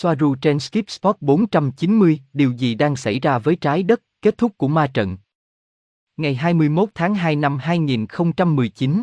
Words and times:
Soaru 0.00 0.34
trên 0.34 0.60
Skip 0.60 0.90
Spot 0.90 1.16
490, 1.20 2.20
điều 2.32 2.52
gì 2.52 2.74
đang 2.74 2.96
xảy 2.96 3.20
ra 3.20 3.38
với 3.38 3.56
trái 3.56 3.82
đất, 3.82 4.02
kết 4.22 4.38
thúc 4.38 4.52
của 4.56 4.68
ma 4.68 4.86
trận. 4.86 5.16
Ngày 6.16 6.34
21 6.34 6.88
tháng 6.94 7.14
2 7.14 7.36
năm 7.36 7.58
2019. 7.58 9.02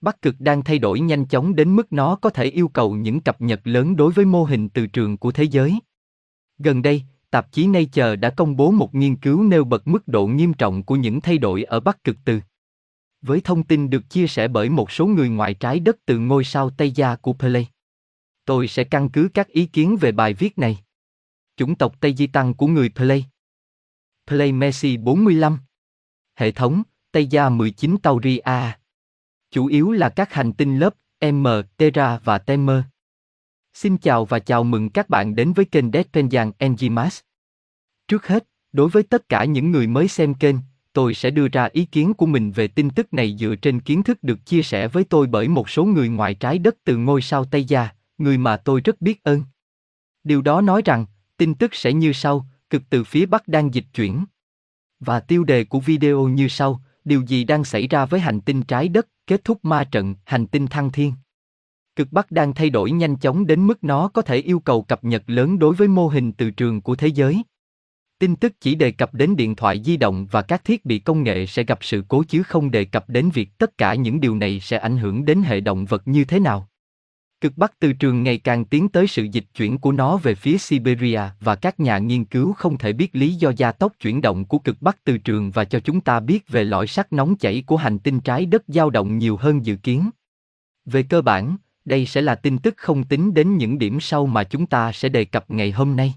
Bắc 0.00 0.22
cực 0.22 0.34
đang 0.38 0.64
thay 0.64 0.78
đổi 0.78 1.00
nhanh 1.00 1.26
chóng 1.26 1.56
đến 1.56 1.76
mức 1.76 1.92
nó 1.92 2.16
có 2.16 2.30
thể 2.30 2.44
yêu 2.44 2.68
cầu 2.68 2.94
những 2.94 3.20
cập 3.20 3.40
nhật 3.40 3.60
lớn 3.64 3.96
đối 3.96 4.12
với 4.12 4.24
mô 4.24 4.44
hình 4.44 4.68
từ 4.68 4.86
trường 4.86 5.16
của 5.16 5.32
thế 5.32 5.44
giới. 5.44 5.78
Gần 6.58 6.82
đây, 6.82 7.02
tạp 7.30 7.52
chí 7.52 7.66
Nature 7.66 8.16
đã 8.16 8.30
công 8.30 8.56
bố 8.56 8.70
một 8.70 8.94
nghiên 8.94 9.16
cứu 9.16 9.42
nêu 9.42 9.64
bật 9.64 9.88
mức 9.88 10.08
độ 10.08 10.26
nghiêm 10.26 10.54
trọng 10.54 10.82
của 10.82 10.96
những 10.96 11.20
thay 11.20 11.38
đổi 11.38 11.64
ở 11.64 11.80
Bắc 11.80 12.04
cực 12.04 12.16
từ. 12.24 12.40
Với 13.22 13.40
thông 13.40 13.62
tin 13.62 13.90
được 13.90 14.10
chia 14.10 14.26
sẻ 14.26 14.48
bởi 14.48 14.68
một 14.68 14.90
số 14.90 15.06
người 15.06 15.28
ngoại 15.28 15.54
trái 15.54 15.80
đất 15.80 15.96
từ 16.06 16.18
ngôi 16.18 16.44
sao 16.44 16.70
Tây 16.70 16.90
Gia 16.90 17.16
của 17.16 17.32
Pele. 17.32 17.64
Tôi 18.46 18.68
sẽ 18.68 18.84
căn 18.84 19.08
cứ 19.08 19.28
các 19.34 19.48
ý 19.48 19.66
kiến 19.66 19.96
về 20.00 20.12
bài 20.12 20.34
viết 20.34 20.58
này. 20.58 20.78
Chủng 21.56 21.74
tộc 21.74 22.00
Tây 22.00 22.14
Di 22.14 22.26
Tăng 22.26 22.54
của 22.54 22.66
người 22.66 22.88
Play. 22.88 23.26
Play 24.26 24.52
Messi 24.52 24.96
45. 24.96 25.58
Hệ 26.34 26.52
thống, 26.52 26.82
Tây 27.12 27.26
Gia 27.26 27.48
19 27.48 27.96
Tauri 28.02 28.38
A. 28.38 28.78
Chủ 29.50 29.66
yếu 29.66 29.92
là 29.92 30.08
các 30.08 30.32
hành 30.32 30.52
tinh 30.52 30.78
lớp 30.78 30.94
M, 31.32 31.46
Terra 31.76 32.18
và 32.24 32.38
Temer. 32.38 32.80
Xin 33.74 33.98
chào 33.98 34.24
và 34.24 34.38
chào 34.38 34.64
mừng 34.64 34.90
các 34.90 35.08
bạn 35.08 35.34
đến 35.34 35.52
với 35.52 35.64
kênh 35.64 35.90
Deadpenjan 35.90 36.52
Engimas. 36.58 37.20
Trước 38.08 38.26
hết, 38.26 38.48
đối 38.72 38.88
với 38.88 39.02
tất 39.02 39.28
cả 39.28 39.44
những 39.44 39.70
người 39.70 39.86
mới 39.86 40.08
xem 40.08 40.34
kênh, 40.34 40.56
tôi 40.92 41.14
sẽ 41.14 41.30
đưa 41.30 41.48
ra 41.48 41.68
ý 41.72 41.84
kiến 41.84 42.14
của 42.14 42.26
mình 42.26 42.52
về 42.52 42.68
tin 42.68 42.90
tức 42.90 43.14
này 43.14 43.36
dựa 43.38 43.54
trên 43.62 43.80
kiến 43.80 44.02
thức 44.02 44.22
được 44.22 44.46
chia 44.46 44.62
sẻ 44.62 44.88
với 44.88 45.04
tôi 45.04 45.26
bởi 45.26 45.48
một 45.48 45.70
số 45.70 45.84
người 45.84 46.08
ngoài 46.08 46.34
trái 46.34 46.58
đất 46.58 46.76
từ 46.84 46.96
ngôi 46.96 47.22
sao 47.22 47.44
Tây 47.44 47.64
Gia, 47.64 47.95
người 48.18 48.38
mà 48.38 48.56
tôi 48.56 48.80
rất 48.80 49.00
biết 49.00 49.22
ơn. 49.22 49.42
Điều 50.24 50.42
đó 50.42 50.60
nói 50.60 50.82
rằng, 50.84 51.06
tin 51.36 51.54
tức 51.54 51.74
sẽ 51.74 51.92
như 51.92 52.12
sau, 52.12 52.46
cực 52.70 52.82
từ 52.90 53.04
phía 53.04 53.26
Bắc 53.26 53.48
đang 53.48 53.74
dịch 53.74 53.86
chuyển. 53.94 54.24
Và 55.00 55.20
tiêu 55.20 55.44
đề 55.44 55.64
của 55.64 55.80
video 55.80 56.28
như 56.28 56.48
sau, 56.48 56.80
điều 57.04 57.22
gì 57.22 57.44
đang 57.44 57.64
xảy 57.64 57.86
ra 57.86 58.06
với 58.06 58.20
hành 58.20 58.40
tinh 58.40 58.62
trái 58.62 58.88
đất, 58.88 59.08
kết 59.26 59.44
thúc 59.44 59.64
ma 59.64 59.84
trận, 59.84 60.14
hành 60.24 60.46
tinh 60.46 60.66
thăng 60.66 60.92
thiên. 60.92 61.12
Cực 61.96 62.12
Bắc 62.12 62.30
đang 62.30 62.54
thay 62.54 62.70
đổi 62.70 62.90
nhanh 62.90 63.16
chóng 63.16 63.46
đến 63.46 63.66
mức 63.66 63.84
nó 63.84 64.08
có 64.08 64.22
thể 64.22 64.36
yêu 64.36 64.60
cầu 64.60 64.82
cập 64.82 65.04
nhật 65.04 65.22
lớn 65.26 65.58
đối 65.58 65.74
với 65.74 65.88
mô 65.88 66.08
hình 66.08 66.32
từ 66.32 66.50
trường 66.50 66.80
của 66.80 66.96
thế 66.96 67.08
giới. 67.08 67.42
Tin 68.18 68.36
tức 68.36 68.52
chỉ 68.60 68.74
đề 68.74 68.90
cập 68.90 69.14
đến 69.14 69.36
điện 69.36 69.56
thoại 69.56 69.82
di 69.84 69.96
động 69.96 70.26
và 70.30 70.42
các 70.42 70.64
thiết 70.64 70.84
bị 70.84 70.98
công 70.98 71.22
nghệ 71.22 71.46
sẽ 71.46 71.64
gặp 71.64 71.78
sự 71.80 72.04
cố 72.08 72.24
chứ 72.28 72.42
không 72.42 72.70
đề 72.70 72.84
cập 72.84 73.08
đến 73.08 73.30
việc 73.30 73.58
tất 73.58 73.78
cả 73.78 73.94
những 73.94 74.20
điều 74.20 74.36
này 74.36 74.60
sẽ 74.60 74.78
ảnh 74.78 74.96
hưởng 74.96 75.24
đến 75.24 75.42
hệ 75.42 75.60
động 75.60 75.84
vật 75.84 76.08
như 76.08 76.24
thế 76.24 76.40
nào. 76.40 76.68
Cực 77.46 77.58
Bắc 77.58 77.78
từ 77.78 77.92
trường 77.92 78.22
ngày 78.22 78.38
càng 78.38 78.64
tiến 78.64 78.88
tới 78.88 79.06
sự 79.06 79.24
dịch 79.24 79.44
chuyển 79.54 79.78
của 79.78 79.92
nó 79.92 80.16
về 80.16 80.34
phía 80.34 80.58
Siberia 80.58 81.20
và 81.40 81.54
các 81.54 81.80
nhà 81.80 81.98
nghiên 81.98 82.24
cứu 82.24 82.52
không 82.52 82.78
thể 82.78 82.92
biết 82.92 83.16
lý 83.16 83.34
do 83.34 83.52
gia 83.56 83.72
tốc 83.72 83.92
chuyển 84.00 84.20
động 84.20 84.44
của 84.44 84.58
cực 84.58 84.82
Bắc 84.82 85.04
từ 85.04 85.18
trường 85.18 85.50
và 85.50 85.64
cho 85.64 85.80
chúng 85.80 86.00
ta 86.00 86.20
biết 86.20 86.48
về 86.48 86.64
lõi 86.64 86.86
sắt 86.86 87.12
nóng 87.12 87.36
chảy 87.36 87.62
của 87.66 87.76
hành 87.76 87.98
tinh 87.98 88.20
trái 88.20 88.46
đất 88.46 88.62
dao 88.68 88.90
động 88.90 89.18
nhiều 89.18 89.36
hơn 89.36 89.66
dự 89.66 89.76
kiến. 89.76 90.10
Về 90.84 91.02
cơ 91.02 91.22
bản, 91.22 91.56
đây 91.84 92.06
sẽ 92.06 92.22
là 92.22 92.34
tin 92.34 92.58
tức 92.58 92.74
không 92.76 93.04
tính 93.04 93.34
đến 93.34 93.56
những 93.56 93.78
điểm 93.78 94.00
sau 94.00 94.26
mà 94.26 94.44
chúng 94.44 94.66
ta 94.66 94.92
sẽ 94.92 95.08
đề 95.08 95.24
cập 95.24 95.50
ngày 95.50 95.70
hôm 95.70 95.96
nay. 95.96 96.14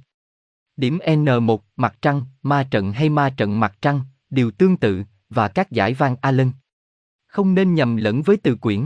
Điểm 0.77 0.99
N1, 1.05 1.58
mặt 1.75 1.95
trăng, 2.02 2.21
ma 2.43 2.67
trận 2.71 2.91
hay 2.91 3.09
ma 3.09 3.30
trận 3.30 3.59
mặt 3.59 3.77
trăng, 3.81 4.02
đều 4.30 4.52
tương 4.52 4.77
tự, 4.77 5.03
và 5.30 5.47
các 5.47 5.71
giải 5.71 5.93
van 5.93 6.16
Allen. 6.21 6.52
Không 7.27 7.55
nên 7.55 7.75
nhầm 7.75 7.95
lẫn 7.95 8.21
với 8.21 8.38
từ 8.38 8.55
quyển. 8.55 8.86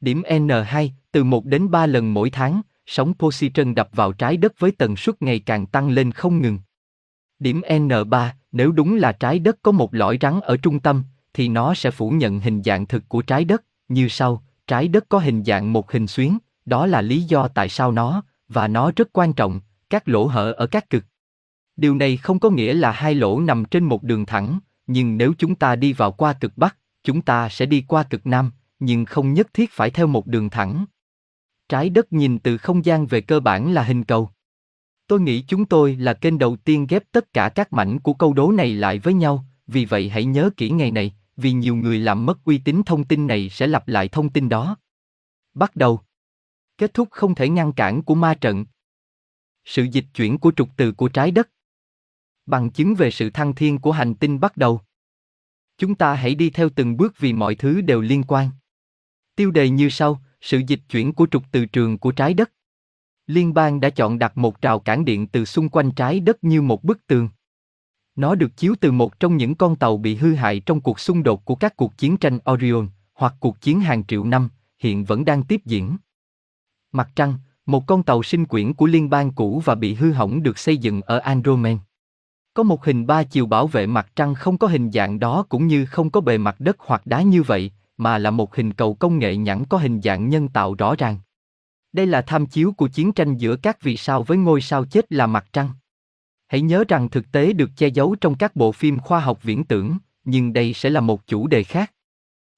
Điểm 0.00 0.22
N2, 0.22 0.88
từ 1.12 1.24
1 1.24 1.44
đến 1.44 1.70
3 1.70 1.86
lần 1.86 2.14
mỗi 2.14 2.30
tháng, 2.30 2.62
sóng 2.86 3.14
positron 3.18 3.74
đập 3.74 3.88
vào 3.92 4.12
trái 4.12 4.36
đất 4.36 4.52
với 4.58 4.70
tần 4.70 4.96
suất 4.96 5.22
ngày 5.22 5.38
càng 5.38 5.66
tăng 5.66 5.88
lên 5.88 6.12
không 6.12 6.42
ngừng. 6.42 6.58
Điểm 7.38 7.60
N3, 7.68 8.28
nếu 8.52 8.72
đúng 8.72 8.96
là 8.96 9.12
trái 9.12 9.38
đất 9.38 9.58
có 9.62 9.72
một 9.72 9.94
lõi 9.94 10.18
rắn 10.20 10.40
ở 10.40 10.56
trung 10.56 10.80
tâm, 10.80 11.04
thì 11.34 11.48
nó 11.48 11.74
sẽ 11.74 11.90
phủ 11.90 12.10
nhận 12.10 12.40
hình 12.40 12.62
dạng 12.62 12.86
thực 12.86 13.08
của 13.08 13.22
trái 13.22 13.44
đất, 13.44 13.64
như 13.88 14.08
sau, 14.08 14.42
trái 14.66 14.88
đất 14.88 15.04
có 15.08 15.18
hình 15.18 15.44
dạng 15.44 15.72
một 15.72 15.92
hình 15.92 16.06
xuyến, 16.06 16.38
đó 16.66 16.86
là 16.86 17.02
lý 17.02 17.22
do 17.22 17.48
tại 17.48 17.68
sao 17.68 17.92
nó, 17.92 18.22
và 18.48 18.68
nó 18.68 18.92
rất 18.96 19.08
quan 19.12 19.32
trọng, 19.32 19.60
các 19.90 20.08
lỗ 20.08 20.26
hở 20.26 20.52
ở 20.52 20.66
các 20.66 20.90
cực. 20.90 21.04
Điều 21.76 21.94
này 21.94 22.16
không 22.16 22.38
có 22.38 22.50
nghĩa 22.50 22.74
là 22.74 22.90
hai 22.90 23.14
lỗ 23.14 23.40
nằm 23.40 23.64
trên 23.64 23.84
một 23.84 24.02
đường 24.02 24.26
thẳng, 24.26 24.58
nhưng 24.86 25.18
nếu 25.18 25.32
chúng 25.38 25.54
ta 25.54 25.76
đi 25.76 25.92
vào 25.92 26.12
qua 26.12 26.32
cực 26.32 26.52
Bắc, 26.56 26.76
chúng 27.04 27.22
ta 27.22 27.48
sẽ 27.48 27.66
đi 27.66 27.84
qua 27.88 28.02
cực 28.02 28.26
Nam, 28.26 28.50
nhưng 28.78 29.04
không 29.04 29.34
nhất 29.34 29.54
thiết 29.54 29.70
phải 29.72 29.90
theo 29.90 30.06
một 30.06 30.26
đường 30.26 30.50
thẳng. 30.50 30.84
Trái 31.68 31.90
đất 31.90 32.12
nhìn 32.12 32.38
từ 32.38 32.58
không 32.58 32.84
gian 32.84 33.06
về 33.06 33.20
cơ 33.20 33.40
bản 33.40 33.72
là 33.72 33.82
hình 33.82 34.04
cầu. 34.04 34.30
Tôi 35.06 35.20
nghĩ 35.20 35.44
chúng 35.48 35.66
tôi 35.66 35.96
là 35.96 36.14
kênh 36.14 36.38
đầu 36.38 36.56
tiên 36.56 36.86
ghép 36.88 37.02
tất 37.12 37.32
cả 37.32 37.48
các 37.48 37.72
mảnh 37.72 37.98
của 38.00 38.14
câu 38.14 38.32
đố 38.32 38.52
này 38.52 38.74
lại 38.74 38.98
với 38.98 39.14
nhau, 39.14 39.44
vì 39.66 39.84
vậy 39.84 40.08
hãy 40.08 40.24
nhớ 40.24 40.50
kỹ 40.56 40.70
ngày 40.70 40.90
này, 40.90 41.14
vì 41.36 41.52
nhiều 41.52 41.76
người 41.76 41.98
làm 41.98 42.26
mất 42.26 42.44
uy 42.44 42.58
tín 42.58 42.82
thông 42.86 43.04
tin 43.04 43.26
này 43.26 43.48
sẽ 43.48 43.66
lặp 43.66 43.88
lại 43.88 44.08
thông 44.08 44.30
tin 44.30 44.48
đó. 44.48 44.76
Bắt 45.54 45.76
đầu. 45.76 46.00
Kết 46.78 46.94
thúc 46.94 47.08
không 47.10 47.34
thể 47.34 47.48
ngăn 47.48 47.72
cản 47.72 48.02
của 48.02 48.14
ma 48.14 48.34
trận. 48.34 48.64
Sự 49.64 49.82
dịch 49.82 50.06
chuyển 50.14 50.38
của 50.38 50.52
trục 50.56 50.68
từ 50.76 50.92
của 50.92 51.08
trái 51.08 51.30
đất. 51.30 51.50
Bằng 52.46 52.70
chứng 52.70 52.94
về 52.94 53.10
sự 53.10 53.30
thăng 53.30 53.54
thiên 53.54 53.78
của 53.78 53.92
hành 53.92 54.14
tinh 54.14 54.40
bắt 54.40 54.56
đầu. 54.56 54.80
Chúng 55.78 55.94
ta 55.94 56.14
hãy 56.14 56.34
đi 56.34 56.50
theo 56.50 56.68
từng 56.68 56.96
bước 56.96 57.18
vì 57.18 57.32
mọi 57.32 57.54
thứ 57.54 57.80
đều 57.80 58.00
liên 58.00 58.22
quan. 58.28 58.50
Tiêu 59.36 59.50
đề 59.50 59.70
như 59.70 59.88
sau, 59.88 60.22
sự 60.40 60.62
dịch 60.66 60.80
chuyển 60.90 61.12
của 61.12 61.26
trục 61.30 61.42
từ 61.50 61.66
trường 61.66 61.98
của 61.98 62.12
trái 62.12 62.34
đất. 62.34 62.52
Liên 63.26 63.54
bang 63.54 63.80
đã 63.80 63.90
chọn 63.90 64.18
đặt 64.18 64.38
một 64.38 64.62
rào 64.62 64.78
cản 64.78 65.04
điện 65.04 65.26
từ 65.26 65.44
xung 65.44 65.68
quanh 65.68 65.90
trái 65.90 66.20
đất 66.20 66.44
như 66.44 66.62
một 66.62 66.84
bức 66.84 67.06
tường. 67.06 67.28
Nó 68.16 68.34
được 68.34 68.56
chiếu 68.56 68.74
từ 68.80 68.92
một 68.92 69.20
trong 69.20 69.36
những 69.36 69.54
con 69.54 69.76
tàu 69.76 69.96
bị 69.96 70.16
hư 70.16 70.34
hại 70.34 70.60
trong 70.60 70.80
cuộc 70.80 71.00
xung 71.00 71.22
đột 71.22 71.44
của 71.44 71.54
các 71.54 71.76
cuộc 71.76 71.98
chiến 71.98 72.16
tranh 72.16 72.38
Orion, 72.50 72.88
hoặc 73.14 73.34
cuộc 73.40 73.60
chiến 73.60 73.80
hàng 73.80 74.04
triệu 74.04 74.24
năm, 74.24 74.48
hiện 74.78 75.04
vẫn 75.04 75.24
đang 75.24 75.42
tiếp 75.42 75.60
diễn. 75.64 75.96
Mặt 76.92 77.10
trăng, 77.16 77.34
một 77.66 77.86
con 77.86 78.02
tàu 78.02 78.22
sinh 78.22 78.46
quyển 78.46 78.72
của 78.74 78.86
liên 78.86 79.10
bang 79.10 79.32
cũ 79.32 79.62
và 79.64 79.74
bị 79.74 79.94
hư 79.94 80.12
hỏng 80.12 80.42
được 80.42 80.58
xây 80.58 80.76
dựng 80.76 81.02
ở 81.02 81.18
Andromen. 81.18 81.78
Có 82.54 82.62
một 82.62 82.84
hình 82.84 83.06
ba 83.06 83.22
chiều 83.22 83.46
bảo 83.46 83.66
vệ 83.66 83.86
mặt 83.86 84.10
trăng 84.16 84.34
không 84.34 84.58
có 84.58 84.66
hình 84.66 84.90
dạng 84.90 85.18
đó 85.18 85.44
cũng 85.48 85.66
như 85.66 85.86
không 85.86 86.10
có 86.10 86.20
bề 86.20 86.38
mặt 86.38 86.56
đất 86.58 86.76
hoặc 86.78 87.06
đá 87.06 87.22
như 87.22 87.42
vậy, 87.42 87.72
mà 87.98 88.18
là 88.18 88.30
một 88.30 88.56
hình 88.56 88.72
cầu 88.72 88.94
công 88.94 89.18
nghệ 89.18 89.36
nhẵn 89.36 89.64
có 89.64 89.78
hình 89.78 90.00
dạng 90.00 90.28
nhân 90.28 90.48
tạo 90.48 90.74
rõ 90.74 90.94
ràng. 90.98 91.18
Đây 91.92 92.06
là 92.06 92.22
tham 92.22 92.46
chiếu 92.46 92.72
của 92.72 92.88
chiến 92.88 93.12
tranh 93.12 93.36
giữa 93.36 93.56
các 93.56 93.82
vì 93.82 93.96
sao 93.96 94.22
với 94.22 94.38
ngôi 94.38 94.60
sao 94.60 94.84
chết 94.84 95.12
là 95.12 95.26
mặt 95.26 95.46
trăng. 95.52 95.70
Hãy 96.46 96.60
nhớ 96.60 96.84
rằng 96.88 97.08
thực 97.08 97.32
tế 97.32 97.52
được 97.52 97.70
che 97.76 97.88
giấu 97.88 98.16
trong 98.20 98.34
các 98.34 98.56
bộ 98.56 98.72
phim 98.72 98.98
khoa 98.98 99.20
học 99.20 99.42
viễn 99.42 99.64
tưởng, 99.64 99.98
nhưng 100.24 100.52
đây 100.52 100.72
sẽ 100.72 100.90
là 100.90 101.00
một 101.00 101.26
chủ 101.26 101.46
đề 101.46 101.62
khác. 101.62 101.92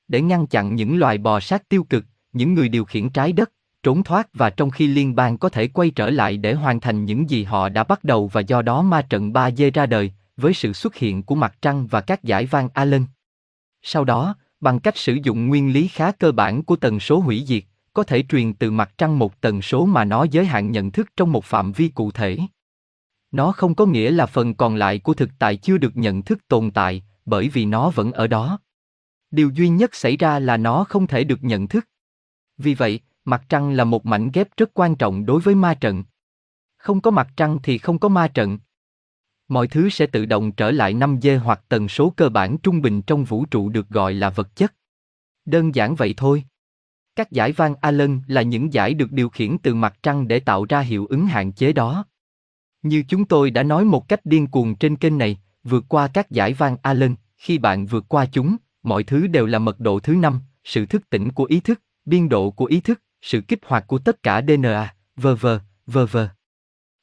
Để 0.09 0.21
ngăn 0.21 0.47
chặn 0.47 0.75
những 0.75 0.99
loài 0.99 1.19
bò 1.19 1.41
sát 1.41 1.69
tiêu 1.69 1.85
cực, 1.85 2.05
những 2.33 2.55
người 2.55 2.69
điều 2.69 2.85
khiển 2.85 3.11
trái 3.11 3.33
đất, 3.33 3.53
trốn 3.83 4.03
thoát 4.03 4.29
và 4.35 4.51
trong 4.51 4.71
khi 4.71 4.87
liên 4.87 5.15
bang 5.15 5.39
có 5.39 5.49
thể 5.49 5.69
quay 5.69 5.91
trở 5.91 6.11
lại 6.11 6.37
để 6.37 6.55
hoàn 6.55 6.81
thành 6.81 7.05
những 7.05 7.31
gì 7.31 7.45
họ 7.45 7.69
đã 7.69 7.85
bắt 7.85 8.05
đầu 8.05 8.29
và 8.29 8.41
do 8.41 8.63
đó 8.63 8.83
ma 8.83 9.03
trận 9.03 9.33
3D 9.33 9.71
ra 9.75 9.87
đời, 9.87 10.13
với 10.37 10.55
sự 10.55 10.73
xuất 10.73 10.95
hiện 10.95 11.23
của 11.23 11.35
mặt 11.35 11.55
trăng 11.63 11.87
và 11.87 12.01
các 12.01 12.25
giải 12.25 12.47
vang 12.47 12.69
Allen. 12.75 13.05
Sau 13.83 14.05
đó, 14.05 14.35
bằng 14.61 14.81
cách 14.81 14.97
sử 14.97 15.19
dụng 15.23 15.47
nguyên 15.47 15.73
lý 15.73 15.89
khá 15.89 16.13
cơ 16.13 16.33
bản 16.33 16.63
của 16.63 16.77
tần 16.77 17.01
số 17.01 17.19
hủy 17.19 17.45
diệt, 17.47 17.65
có 17.93 18.03
thể 18.03 18.23
truyền 18.29 18.55
từ 18.55 18.71
mặt 18.71 18.93
trăng 18.99 19.19
một 19.19 19.41
tần 19.41 19.63
số 19.63 19.87
mà 19.87 20.05
nó 20.05 20.27
giới 20.31 20.47
hạn 20.47 20.71
nhận 20.71 20.91
thức 20.91 21.09
trong 21.17 21.33
một 21.33 21.45
phạm 21.45 21.73
vi 21.73 21.89
cụ 21.89 22.11
thể. 22.11 22.39
Nó 23.31 23.53
không 23.53 23.75
có 23.75 23.87
nghĩa 23.87 24.11
là 24.11 24.27
phần 24.27 24.55
còn 24.55 24.77
lại 24.77 24.99
của 24.99 25.15
thực 25.15 25.31
tại 25.39 25.57
chưa 25.57 25.79
được 25.79 25.97
nhận 25.97 26.23
thức 26.23 26.49
tồn 26.49 26.71
tại, 26.71 27.03
bởi 27.25 27.49
vì 27.49 27.65
nó 27.65 27.91
vẫn 27.91 28.13
ở 28.13 28.27
đó. 28.27 28.59
Điều 29.31 29.51
duy 29.51 29.69
nhất 29.69 29.95
xảy 29.95 30.17
ra 30.17 30.39
là 30.39 30.57
nó 30.57 30.85
không 30.85 31.07
thể 31.07 31.25
được 31.25 31.45
nhận 31.45 31.69
thức. 31.69 31.89
Vì 32.59 32.75
vậy, 32.75 33.01
mặt 33.25 33.43
trăng 33.49 33.71
là 33.71 33.85
một 33.85 34.07
mảnh 34.07 34.31
ghép 34.33 34.57
rất 34.57 34.71
quan 34.75 34.97
trọng 34.97 35.27
đối 35.27 35.41
với 35.41 35.55
ma 35.55 35.75
trận. 35.75 36.05
Không 36.77 37.01
có 37.01 37.11
mặt 37.11 37.29
trăng 37.37 37.59
thì 37.63 37.79
không 37.79 37.99
có 37.99 38.09
ma 38.09 38.29
trận 38.29 38.59
mọi 39.51 39.69
thứ 39.69 39.89
sẽ 39.89 40.07
tự 40.07 40.27
động 40.27 40.53
trở 40.53 40.71
lại 40.71 40.95
5G 40.95 41.39
hoặc 41.39 41.61
tần 41.69 41.89
số 41.89 42.13
cơ 42.17 42.29
bản 42.29 42.59
trung 42.59 42.83
bình 42.83 43.03
trong 43.03 43.25
vũ 43.25 43.45
trụ 43.45 43.69
được 43.69 43.89
gọi 43.89 44.15
là 44.15 44.31
vật 44.31 44.57
chất. 44.57 44.75
Đơn 45.45 45.75
giản 45.75 45.95
vậy 45.95 46.15
thôi. 46.17 46.45
Các 47.17 47.31
giải 47.31 47.53
van 47.53 47.75
Allen 47.81 48.21
là 48.27 48.43
những 48.43 48.73
giải 48.73 48.95
được 48.95 49.13
điều 49.13 49.29
khiển 49.29 49.59
từ 49.59 49.75
mặt 49.75 49.95
trăng 50.03 50.29
để 50.29 50.41
tạo 50.41 50.65
ra 50.65 50.81
hiệu 50.81 51.07
ứng 51.07 51.27
hạn 51.27 51.53
chế 51.53 51.73
đó. 51.73 52.05
Như 52.83 53.05
chúng 53.09 53.25
tôi 53.25 53.51
đã 53.51 53.63
nói 53.63 53.85
một 53.85 54.09
cách 54.09 54.21
điên 54.25 54.47
cuồng 54.47 54.77
trên 54.77 54.97
kênh 54.97 55.19
này, 55.19 55.41
vượt 55.65 55.85
qua 55.89 56.09
các 56.09 56.31
giải 56.31 56.53
van 56.53 56.77
Allen, 56.83 57.15
khi 57.37 57.59
bạn 57.59 57.87
vượt 57.87 58.05
qua 58.09 58.27
chúng, 58.27 58.57
mọi 58.83 59.05
thứ 59.05 59.27
đều 59.27 59.47
là 59.47 59.59
mật 59.59 59.81
độ 59.81 60.01
thứ 60.01 60.15
năm, 60.15 60.41
sự 60.65 60.87
thức 60.87 61.11
tỉnh 61.11 61.33
của 61.33 61.45
ý 61.45 61.61
thức, 61.61 61.81
biên 62.05 62.29
độ 62.29 62.51
của 62.51 62.65
ý 62.65 62.81
thức, 62.81 63.03
sự 63.23 63.41
kích 63.41 63.61
hoạt 63.67 63.87
của 63.87 63.99
tất 63.99 64.23
cả 64.23 64.43
DNA, 64.49 64.95
v.v. 65.17 65.47
v.v. 65.87 66.19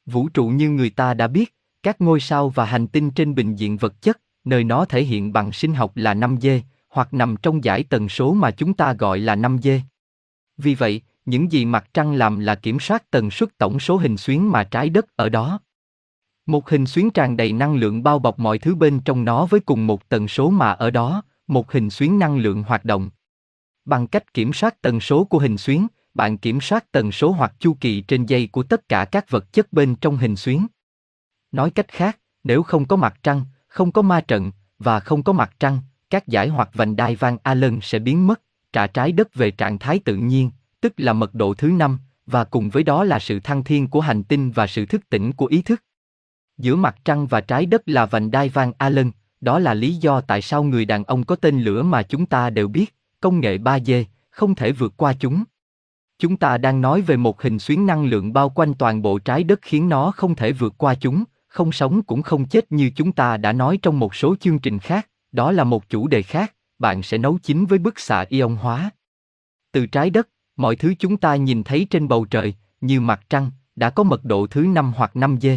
Vũ 0.05 0.29
trụ 0.29 0.47
như 0.47 0.69
người 0.69 0.89
ta 0.89 1.13
đã 1.13 1.27
biết, 1.27 1.56
các 1.87 2.01
ngôi 2.01 2.19
sao 2.19 2.49
và 2.49 2.65
hành 2.65 2.87
tinh 2.87 3.11
trên 3.11 3.35
bình 3.35 3.55
diện 3.55 3.77
vật 3.77 4.01
chất, 4.01 4.19
nơi 4.43 4.63
nó 4.63 4.85
thể 4.85 5.03
hiện 5.03 5.33
bằng 5.33 5.51
sinh 5.51 5.73
học 5.73 5.91
là 5.95 6.13
5G, 6.13 6.59
hoặc 6.89 7.13
nằm 7.13 7.35
trong 7.41 7.63
giải 7.63 7.83
tần 7.83 8.09
số 8.09 8.33
mà 8.33 8.51
chúng 8.51 8.73
ta 8.73 8.93
gọi 8.93 9.19
là 9.19 9.35
5G. 9.35 9.79
Vì 10.57 10.75
vậy, 10.75 11.01
những 11.25 11.51
gì 11.51 11.65
mặt 11.65 11.89
trăng 11.93 12.13
làm 12.13 12.39
là 12.39 12.55
kiểm 12.55 12.79
soát 12.79 13.11
tần 13.11 13.31
suất 13.31 13.57
tổng 13.57 13.79
số 13.79 13.97
hình 13.97 14.17
xuyến 14.17 14.51
mà 14.51 14.63
trái 14.63 14.89
đất 14.89 15.15
ở 15.15 15.29
đó. 15.29 15.59
Một 16.45 16.69
hình 16.69 16.85
xuyến 16.85 17.09
tràn 17.09 17.37
đầy 17.37 17.53
năng 17.53 17.75
lượng 17.75 18.03
bao 18.03 18.19
bọc 18.19 18.39
mọi 18.39 18.59
thứ 18.59 18.75
bên 18.75 18.99
trong 18.99 19.25
nó 19.25 19.45
với 19.45 19.59
cùng 19.59 19.87
một 19.87 20.09
tần 20.09 20.27
số 20.27 20.49
mà 20.49 20.71
ở 20.71 20.91
đó, 20.91 21.23
một 21.47 21.71
hình 21.71 21.89
xuyến 21.89 22.19
năng 22.19 22.37
lượng 22.37 22.63
hoạt 22.63 22.85
động. 22.85 23.09
Bằng 23.85 24.07
cách 24.07 24.33
kiểm 24.33 24.53
soát 24.53 24.81
tần 24.81 24.99
số 24.99 25.23
của 25.23 25.39
hình 25.39 25.57
xuyến, 25.57 25.87
bạn 26.13 26.37
kiểm 26.37 26.61
soát 26.61 26.91
tần 26.91 27.11
số 27.11 27.31
hoặc 27.31 27.53
chu 27.59 27.77
kỳ 27.79 28.01
trên 28.01 28.25
dây 28.25 28.47
của 28.51 28.63
tất 28.63 28.89
cả 28.89 29.05
các 29.05 29.29
vật 29.29 29.53
chất 29.53 29.73
bên 29.73 29.95
trong 29.95 30.17
hình 30.17 30.35
xuyến. 30.35 30.67
Nói 31.51 31.71
cách 31.71 31.87
khác, 31.87 32.19
nếu 32.43 32.63
không 32.63 32.85
có 32.85 32.95
mặt 32.95 33.19
trăng, 33.23 33.45
không 33.67 33.91
có 33.91 34.01
ma 34.01 34.21
trận, 34.21 34.51
và 34.79 34.99
không 34.99 35.23
có 35.23 35.33
mặt 35.33 35.51
trăng, 35.59 35.79
các 36.09 36.27
giải 36.27 36.47
hoặc 36.47 36.69
vành 36.73 36.95
đai 36.95 37.15
Van 37.15 37.37
Allen 37.43 37.79
sẽ 37.81 37.99
biến 37.99 38.27
mất, 38.27 38.41
trả 38.73 38.87
trái 38.87 39.11
đất 39.11 39.35
về 39.35 39.51
trạng 39.51 39.79
thái 39.79 39.99
tự 39.99 40.15
nhiên, 40.15 40.51
tức 40.81 40.93
là 40.97 41.13
mật 41.13 41.33
độ 41.33 41.53
thứ 41.53 41.67
năm, 41.67 41.99
và 42.25 42.43
cùng 42.43 42.69
với 42.69 42.83
đó 42.83 43.03
là 43.03 43.19
sự 43.19 43.39
thăng 43.39 43.63
thiên 43.63 43.87
của 43.87 44.01
hành 44.01 44.23
tinh 44.23 44.51
và 44.51 44.67
sự 44.67 44.85
thức 44.85 45.09
tỉnh 45.09 45.31
của 45.31 45.45
ý 45.45 45.61
thức. 45.61 45.83
Giữa 46.57 46.75
mặt 46.75 46.95
trăng 47.05 47.27
và 47.27 47.41
trái 47.41 47.65
đất 47.65 47.81
là 47.85 48.05
vành 48.05 48.31
đai 48.31 48.49
Van 48.49 48.71
Allen, 48.77 49.11
đó 49.41 49.59
là 49.59 49.73
lý 49.73 49.93
do 49.93 50.21
tại 50.21 50.41
sao 50.41 50.63
người 50.63 50.85
đàn 50.85 51.03
ông 51.03 51.23
có 51.23 51.35
tên 51.35 51.61
lửa 51.61 51.83
mà 51.83 52.03
chúng 52.03 52.25
ta 52.25 52.49
đều 52.49 52.67
biết, 52.67 52.95
công 53.21 53.39
nghệ 53.39 53.57
3D, 53.57 54.03
không 54.29 54.55
thể 54.55 54.71
vượt 54.71 54.93
qua 54.97 55.13
chúng. 55.19 55.43
Chúng 56.19 56.37
ta 56.37 56.57
đang 56.57 56.81
nói 56.81 57.01
về 57.01 57.17
một 57.17 57.41
hình 57.41 57.59
xuyến 57.59 57.85
năng 57.85 58.05
lượng 58.05 58.33
bao 58.33 58.49
quanh 58.49 58.73
toàn 58.73 59.01
bộ 59.01 59.19
trái 59.19 59.43
đất 59.43 59.59
khiến 59.61 59.89
nó 59.89 60.11
không 60.11 60.35
thể 60.35 60.51
vượt 60.51 60.73
qua 60.77 60.95
chúng, 60.95 61.23
không 61.57 61.71
sống 61.71 62.03
cũng 62.03 62.21
không 62.21 62.45
chết 62.45 62.71
như 62.71 62.91
chúng 62.95 63.11
ta 63.11 63.37
đã 63.37 63.53
nói 63.53 63.79
trong 63.81 63.99
một 63.99 64.15
số 64.15 64.35
chương 64.39 64.59
trình 64.59 64.79
khác, 64.79 65.09
đó 65.31 65.51
là 65.51 65.63
một 65.63 65.89
chủ 65.89 66.07
đề 66.07 66.21
khác, 66.21 66.53
bạn 66.79 67.03
sẽ 67.03 67.17
nấu 67.17 67.37
chín 67.43 67.65
với 67.65 67.79
bức 67.79 67.99
xạ 67.99 68.25
ion 68.29 68.55
hóa. 68.55 68.89
Từ 69.71 69.85
trái 69.85 70.09
đất, 70.09 70.29
mọi 70.57 70.75
thứ 70.75 70.93
chúng 70.99 71.17
ta 71.17 71.35
nhìn 71.35 71.63
thấy 71.63 71.87
trên 71.89 72.07
bầu 72.07 72.25
trời, 72.25 72.53
như 72.81 73.01
mặt 73.01 73.21
trăng, 73.29 73.51
đã 73.75 73.89
có 73.89 74.03
mật 74.03 74.25
độ 74.25 74.47
thứ 74.47 74.61
5 74.61 74.93
hoặc 74.95 75.15
5 75.15 75.37
d. 75.41 75.47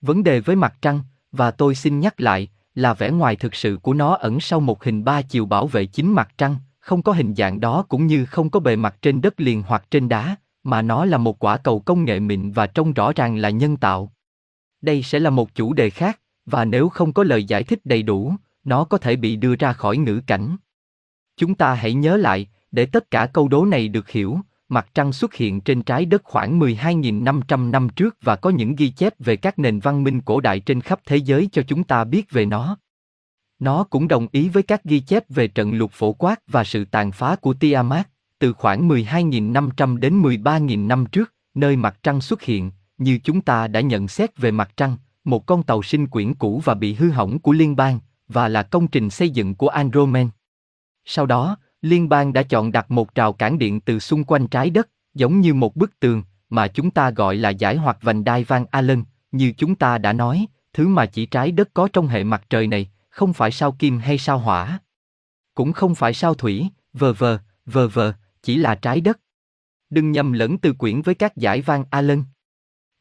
Vấn 0.00 0.22
đề 0.22 0.40
với 0.40 0.56
mặt 0.56 0.74
trăng, 0.82 1.00
và 1.32 1.50
tôi 1.50 1.74
xin 1.74 2.00
nhắc 2.00 2.20
lại, 2.20 2.48
là 2.74 2.94
vẻ 2.94 3.10
ngoài 3.10 3.36
thực 3.36 3.54
sự 3.54 3.78
của 3.82 3.94
nó 3.94 4.14
ẩn 4.14 4.40
sau 4.40 4.60
một 4.60 4.84
hình 4.84 5.04
ba 5.04 5.22
chiều 5.22 5.46
bảo 5.46 5.66
vệ 5.66 5.86
chính 5.86 6.12
mặt 6.12 6.28
trăng, 6.38 6.56
không 6.80 7.02
có 7.02 7.12
hình 7.12 7.34
dạng 7.34 7.60
đó 7.60 7.84
cũng 7.88 8.06
như 8.06 8.26
không 8.26 8.50
có 8.50 8.60
bề 8.60 8.76
mặt 8.76 8.96
trên 9.02 9.20
đất 9.20 9.40
liền 9.40 9.62
hoặc 9.66 9.84
trên 9.90 10.08
đá, 10.08 10.36
mà 10.62 10.82
nó 10.82 11.04
là 11.04 11.18
một 11.18 11.44
quả 11.44 11.56
cầu 11.56 11.80
công 11.80 12.04
nghệ 12.04 12.20
mịn 12.20 12.52
và 12.52 12.66
trông 12.66 12.92
rõ 12.92 13.12
ràng 13.12 13.36
là 13.36 13.50
nhân 13.50 13.76
tạo. 13.76 14.10
Đây 14.84 15.02
sẽ 15.02 15.18
là 15.18 15.30
một 15.30 15.54
chủ 15.54 15.72
đề 15.72 15.90
khác, 15.90 16.20
và 16.46 16.64
nếu 16.64 16.88
không 16.88 17.12
có 17.12 17.24
lời 17.24 17.44
giải 17.44 17.62
thích 17.62 17.80
đầy 17.84 18.02
đủ, 18.02 18.34
nó 18.64 18.84
có 18.84 18.98
thể 18.98 19.16
bị 19.16 19.36
đưa 19.36 19.56
ra 19.56 19.72
khỏi 19.72 19.96
ngữ 19.96 20.20
cảnh. 20.26 20.56
Chúng 21.36 21.54
ta 21.54 21.74
hãy 21.74 21.94
nhớ 21.94 22.16
lại, 22.16 22.48
để 22.72 22.86
tất 22.86 23.10
cả 23.10 23.26
câu 23.26 23.48
đố 23.48 23.64
này 23.64 23.88
được 23.88 24.10
hiểu, 24.10 24.38
mặt 24.68 24.88
trăng 24.94 25.12
xuất 25.12 25.34
hiện 25.34 25.60
trên 25.60 25.82
trái 25.82 26.04
đất 26.04 26.22
khoảng 26.24 26.60
12.500 26.60 27.70
năm 27.70 27.88
trước 27.88 28.16
và 28.22 28.36
có 28.36 28.50
những 28.50 28.76
ghi 28.76 28.90
chép 28.90 29.14
về 29.18 29.36
các 29.36 29.58
nền 29.58 29.80
văn 29.80 30.04
minh 30.04 30.20
cổ 30.20 30.40
đại 30.40 30.60
trên 30.60 30.80
khắp 30.80 31.00
thế 31.06 31.16
giới 31.16 31.48
cho 31.52 31.62
chúng 31.62 31.84
ta 31.84 32.04
biết 32.04 32.30
về 32.30 32.46
nó. 32.46 32.78
Nó 33.58 33.84
cũng 33.84 34.08
đồng 34.08 34.26
ý 34.32 34.48
với 34.48 34.62
các 34.62 34.84
ghi 34.84 35.00
chép 35.00 35.24
về 35.28 35.48
trận 35.48 35.74
lục 35.74 35.90
phổ 35.92 36.12
quát 36.12 36.40
và 36.46 36.64
sự 36.64 36.84
tàn 36.84 37.12
phá 37.12 37.36
của 37.36 37.54
Tiamat, 37.54 38.08
từ 38.38 38.52
khoảng 38.52 38.88
12.500 38.88 39.96
đến 39.98 40.22
13.000 40.22 40.86
năm 40.86 41.06
trước, 41.06 41.34
nơi 41.54 41.76
mặt 41.76 41.98
trăng 42.02 42.20
xuất 42.20 42.42
hiện, 42.42 42.70
như 42.98 43.18
chúng 43.24 43.40
ta 43.40 43.68
đã 43.68 43.80
nhận 43.80 44.08
xét 44.08 44.38
về 44.38 44.50
mặt 44.50 44.70
trăng, 44.76 44.96
một 45.24 45.46
con 45.46 45.62
tàu 45.62 45.82
sinh 45.82 46.06
quyển 46.06 46.34
cũ 46.34 46.62
và 46.64 46.74
bị 46.74 46.94
hư 46.94 47.10
hỏng 47.10 47.38
của 47.38 47.52
liên 47.52 47.76
bang, 47.76 47.98
và 48.28 48.48
là 48.48 48.62
công 48.62 48.88
trình 48.88 49.10
xây 49.10 49.30
dựng 49.30 49.54
của 49.54 49.68
Andromen. 49.68 50.28
Sau 51.04 51.26
đó, 51.26 51.56
liên 51.82 52.08
bang 52.08 52.32
đã 52.32 52.42
chọn 52.42 52.72
đặt 52.72 52.90
một 52.90 53.14
rào 53.14 53.32
cản 53.32 53.58
điện 53.58 53.80
từ 53.80 53.98
xung 53.98 54.24
quanh 54.24 54.46
trái 54.46 54.70
đất, 54.70 54.88
giống 55.14 55.40
như 55.40 55.54
một 55.54 55.76
bức 55.76 56.00
tường, 56.00 56.22
mà 56.50 56.68
chúng 56.68 56.90
ta 56.90 57.10
gọi 57.10 57.36
là 57.36 57.50
giải 57.50 57.76
hoặc 57.76 57.98
vành 58.02 58.24
đai 58.24 58.44
Van 58.44 58.66
Allen, 58.70 59.04
như 59.32 59.52
chúng 59.56 59.74
ta 59.74 59.98
đã 59.98 60.12
nói, 60.12 60.46
thứ 60.72 60.88
mà 60.88 61.06
chỉ 61.06 61.26
trái 61.26 61.52
đất 61.52 61.68
có 61.74 61.88
trong 61.92 62.06
hệ 62.06 62.24
mặt 62.24 62.42
trời 62.50 62.66
này, 62.66 62.90
không 63.10 63.32
phải 63.32 63.50
sao 63.50 63.72
kim 63.72 63.98
hay 63.98 64.18
sao 64.18 64.38
hỏa. 64.38 64.78
Cũng 65.54 65.72
không 65.72 65.94
phải 65.94 66.14
sao 66.14 66.34
thủy, 66.34 66.68
vờ 66.92 67.12
vờ, 67.12 67.38
vờ 67.66 67.88
vờ, 67.88 68.12
chỉ 68.42 68.56
là 68.56 68.74
trái 68.74 69.00
đất. 69.00 69.20
Đừng 69.90 70.12
nhầm 70.12 70.32
lẫn 70.32 70.58
từ 70.58 70.72
quyển 70.72 71.02
với 71.02 71.14
các 71.14 71.36
giải 71.36 71.60
Van 71.60 71.84
Allen. 71.90 72.24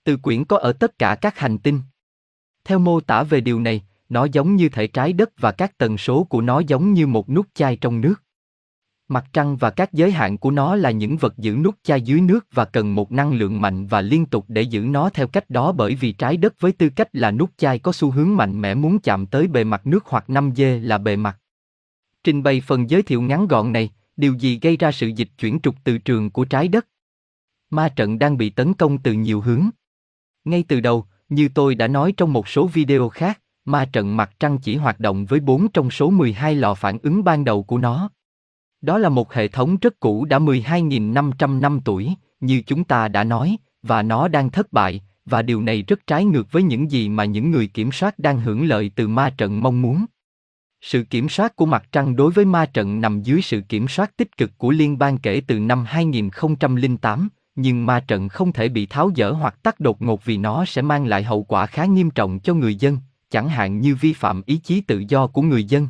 Từ 0.04 0.18
quyển 0.18 0.46
có 0.46 0.58
ở 0.58 0.74
tất 0.74 1.00
cả 1.00 1.16
các 1.16 1.40
hành 1.40 1.58
tinh. 1.58 1.82
Theo 2.64 2.80
mô 2.80 3.00
tả 3.00 3.24
về 3.24 3.42
điều 3.42 3.60
này, 3.60 3.84
nó 4.10 4.26
giống 4.26 4.56
như 4.56 4.70
thể 4.70 4.88
trái 4.88 5.14
đất 5.14 5.30
và 5.38 5.52
các 5.52 5.78
tần 5.78 5.98
số 5.98 6.24
của 6.24 6.42
nó 6.42 6.60
giống 6.60 6.94
như 6.94 7.08
một 7.08 7.30
nút 7.30 7.48
chai 7.54 7.76
trong 7.76 8.02
nước. 8.02 8.16
Mặt 9.08 9.26
trăng 9.34 9.58
và 9.58 9.70
các 9.70 9.94
giới 9.94 10.12
hạn 10.12 10.38
của 10.38 10.52
nó 10.52 10.76
là 10.76 10.92
những 10.92 11.18
vật 11.18 11.38
giữ 11.38 11.56
nút 11.56 11.76
chai 11.84 12.02
dưới 12.02 12.22
nước 12.22 12.48
và 12.54 12.66
cần 12.66 12.96
một 12.96 13.12
năng 13.12 13.34
lượng 13.34 13.62
mạnh 13.62 13.88
và 13.88 14.02
liên 14.02 14.26
tục 14.26 14.46
để 14.48 14.62
giữ 14.62 14.82
nó 14.82 15.10
theo 15.10 15.28
cách 15.28 15.50
đó 15.50 15.72
bởi 15.72 15.96
vì 15.96 16.12
trái 16.12 16.38
đất 16.38 16.54
với 16.60 16.72
tư 16.72 16.90
cách 16.90 17.08
là 17.14 17.32
nút 17.32 17.50
chai 17.58 17.80
có 17.80 17.92
xu 17.92 18.12
hướng 18.12 18.36
mạnh 18.36 18.62
mẽ 18.62 18.74
muốn 18.76 19.00
chạm 19.00 19.26
tới 19.26 19.48
bề 19.48 19.64
mặt 19.64 19.88
nước 19.88 20.06
hoặc 20.06 20.26
5G 20.28 20.84
là 20.84 20.98
bề 20.98 21.16
mặt. 21.16 21.40
Trình 22.24 22.44
bày 22.44 22.62
phần 22.62 22.90
giới 22.90 23.02
thiệu 23.02 23.22
ngắn 23.22 23.48
gọn 23.48 23.72
này, 23.72 23.90
điều 24.18 24.34
gì 24.34 24.60
gây 24.62 24.78
ra 24.78 24.92
sự 24.92 25.08
dịch 25.08 25.30
chuyển 25.38 25.60
trục 25.64 25.76
từ 25.84 25.98
trường 25.98 26.30
của 26.30 26.46
trái 26.46 26.68
đất? 26.68 26.88
Ma 27.70 27.90
trận 27.90 28.20
đang 28.20 28.38
bị 28.38 28.50
tấn 28.50 28.74
công 28.74 28.98
từ 28.98 29.14
nhiều 29.14 29.42
hướng. 29.42 29.70
Ngay 30.46 30.64
từ 30.68 30.80
đầu, 30.80 31.06
như 31.30 31.50
tôi 31.54 31.76
đã 31.76 31.88
nói 31.88 32.14
trong 32.18 32.34
một 32.34 32.48
số 32.48 32.68
video 32.68 33.10
khác, 33.10 33.40
ma 33.66 33.86
trận 33.86 34.18
mặt 34.18 34.32
trăng 34.40 34.58
chỉ 34.58 34.76
hoạt 34.76 35.00
động 35.00 35.26
với 35.26 35.40
4 35.40 35.68
trong 35.68 35.92
số 35.92 36.10
12 36.10 36.56
lò 36.56 36.74
phản 36.74 36.98
ứng 37.04 37.24
ban 37.24 37.46
đầu 37.46 37.64
của 37.64 37.78
nó. 37.78 38.10
Đó 38.82 38.98
là 38.98 39.10
một 39.10 39.34
hệ 39.34 39.48
thống 39.48 39.78
rất 39.82 40.00
cũ 40.00 40.26
đã 40.26 40.40
12.500 40.40 41.60
năm 41.60 41.80
tuổi, 41.86 42.14
như 42.40 42.62
chúng 42.66 42.84
ta 42.84 43.08
đã 43.08 43.24
nói, 43.24 43.58
và 43.84 44.02
nó 44.02 44.28
đang 44.28 44.50
thất 44.50 44.74
bại, 44.74 45.02
và 45.26 45.42
điều 45.42 45.62
này 45.62 45.82
rất 45.82 46.08
trái 46.08 46.26
ngược 46.26 46.52
với 46.52 46.64
những 46.64 46.92
gì 46.92 47.10
mà 47.10 47.26
những 47.26 47.52
người 47.52 47.68
kiểm 47.68 47.92
soát 47.92 48.20
đang 48.20 48.40
hưởng 48.40 48.66
lợi 48.66 48.92
từ 48.96 49.08
ma 49.08 49.30
trận 49.38 49.62
mong 49.62 49.82
muốn. 49.82 50.06
Sự 50.82 51.04
kiểm 51.04 51.30
soát 51.30 51.56
của 51.56 51.66
mặt 51.66 51.84
trăng 51.92 52.16
đối 52.16 52.32
với 52.32 52.46
ma 52.46 52.66
trận 52.66 53.02
nằm 53.02 53.22
dưới 53.22 53.42
sự 53.42 53.62
kiểm 53.70 53.88
soát 53.88 54.18
tích 54.18 54.38
cực 54.38 54.52
của 54.58 54.72
liên 54.72 54.98
bang 54.98 55.18
kể 55.18 55.42
từ 55.48 55.60
năm 55.60 55.86
2008, 55.88 57.30
nhưng 57.56 57.86
ma 57.86 58.00
trận 58.00 58.30
không 58.30 58.52
thể 58.52 58.70
bị 58.70 58.86
tháo 58.86 59.12
dỡ 59.16 59.32
hoặc 59.32 59.64
tắt 59.64 59.80
đột 59.80 60.02
ngột 60.02 60.26
vì 60.26 60.38
nó 60.38 60.66
sẽ 60.66 60.82
mang 60.82 61.06
lại 61.06 61.24
hậu 61.24 61.44
quả 61.44 61.66
khá 61.66 61.86
nghiêm 61.86 62.10
trọng 62.10 62.40
cho 62.40 62.54
người 62.54 62.76
dân, 62.76 62.98
chẳng 63.30 63.50
hạn 63.50 63.80
như 63.80 63.96
vi 63.96 64.14
phạm 64.14 64.42
ý 64.46 64.58
chí 64.58 64.82
tự 64.82 65.04
do 65.08 65.28
của 65.28 65.42
người 65.42 65.64
dân. 65.64 65.88